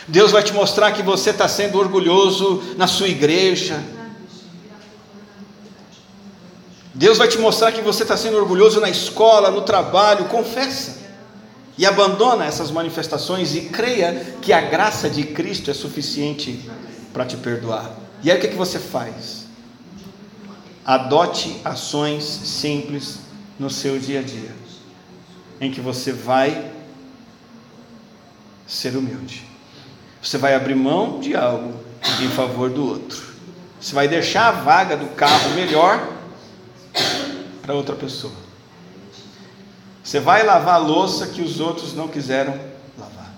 [0.07, 3.83] Deus vai te mostrar que você está sendo orgulhoso na sua igreja.
[6.99, 10.25] Deus vai te mostrar que você está sendo orgulhoso na escola, no trabalho.
[10.25, 10.99] Confessa
[11.79, 16.69] e abandona essas manifestações e creia que a graça de Cristo é suficiente
[17.13, 17.89] para te perdoar.
[18.21, 19.47] E aí o que, que você faz?
[20.85, 23.21] Adote ações simples
[23.61, 24.51] no seu dia a dia,
[25.61, 26.73] em que você vai
[28.67, 29.47] ser humilde.
[30.21, 31.75] Você vai abrir mão de algo
[32.21, 33.23] em favor do outro.
[33.81, 36.18] Você vai deixar a vaga do carro melhor
[37.69, 38.33] para outra pessoa.
[40.03, 42.59] Você vai lavar a louça que os outros não quiseram
[42.99, 43.31] lavar.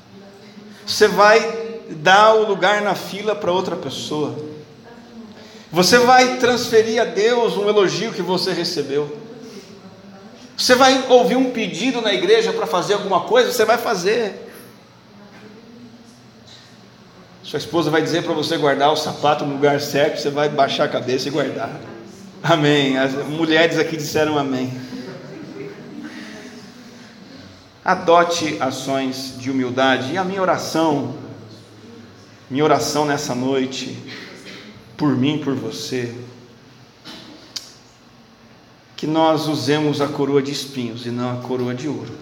[0.86, 4.38] Você vai dar o lugar na fila para outra pessoa.
[5.72, 9.18] Você vai transferir a Deus um elogio que você recebeu.
[10.56, 14.48] Você vai ouvir um pedido na igreja para fazer alguma coisa, você vai fazer.
[17.42, 20.84] Sua esposa vai dizer para você guardar o sapato no lugar certo, você vai baixar
[20.84, 21.99] a cabeça e guardar.
[22.42, 22.98] Amém.
[22.98, 24.72] As mulheres aqui disseram amém.
[27.84, 30.12] Adote ações de humildade.
[30.12, 31.14] E a minha oração
[32.50, 33.96] minha oração nessa noite,
[34.96, 36.12] por mim, por você,
[38.96, 42.12] que nós usemos a coroa de espinhos e não a coroa de ouro.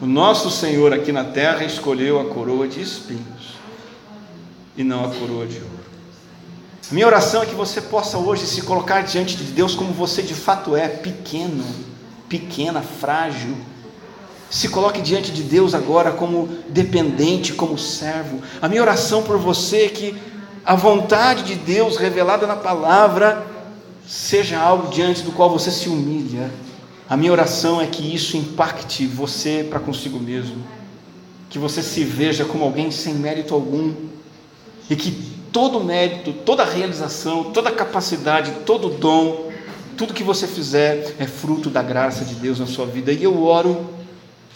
[0.00, 3.54] O nosso Senhor aqui na terra escolheu a coroa de espinhos
[4.76, 5.84] e não a coroa de ouro.
[6.92, 10.34] Minha oração é que você possa hoje se colocar diante de Deus como você de
[10.34, 11.64] fato é, pequeno,
[12.28, 13.56] pequena, frágil,
[14.50, 18.42] se coloque diante de Deus agora como dependente, como servo.
[18.60, 20.14] A minha oração por você é que
[20.66, 23.46] a vontade de Deus revelada na palavra
[24.06, 26.50] seja algo diante do qual você se humilha.
[27.08, 30.62] A minha oração é que isso impacte você para consigo mesmo,
[31.48, 33.94] que você se veja como alguém sem mérito algum
[34.90, 39.52] e que todo mérito, toda realização, toda capacidade, todo dom,
[39.96, 43.12] tudo que você fizer é fruto da graça de Deus na sua vida.
[43.12, 43.86] E eu oro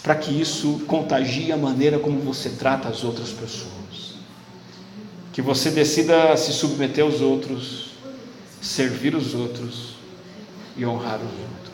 [0.03, 4.16] para que isso contagie a maneira como você trata as outras pessoas.
[5.32, 7.90] Que você decida se submeter aos outros,
[8.62, 9.97] servir os outros
[10.76, 11.66] e honrar os outros.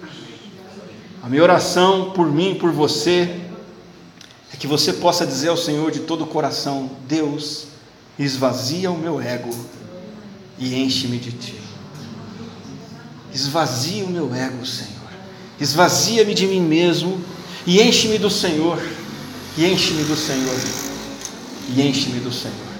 [1.22, 3.40] A minha oração por mim, por você,
[4.52, 7.68] é que você possa dizer ao Senhor de todo o coração: Deus,
[8.24, 9.50] esvazia o meu ego
[10.58, 11.54] e enche-me de ti.
[13.34, 14.92] Esvazia o meu ego, Senhor.
[15.60, 17.20] Esvazia-me de mim mesmo
[17.66, 18.78] e enche-me do Senhor.
[19.56, 20.56] E enche-me do Senhor.
[21.74, 22.71] E enche-me do Senhor.